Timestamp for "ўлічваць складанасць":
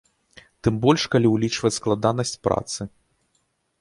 1.33-2.35